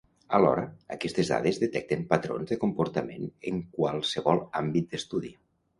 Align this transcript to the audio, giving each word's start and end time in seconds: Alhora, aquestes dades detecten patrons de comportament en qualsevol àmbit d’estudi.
Alhora, 0.35 0.61
aquestes 0.95 1.29
dades 1.33 1.59
detecten 1.65 2.07
patrons 2.15 2.51
de 2.55 2.59
comportament 2.67 3.31
en 3.53 3.63
qualsevol 3.79 4.47
àmbit 4.65 4.95
d’estudi. 4.95 5.37